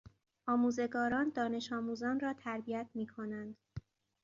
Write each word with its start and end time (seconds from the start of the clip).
آموزگاران 0.47 1.31
دانش 1.35 1.73
آموزان 1.73 2.19
را 2.19 2.33
تربیت 2.33 2.87
می 2.93 3.07
کنند. 3.07 3.57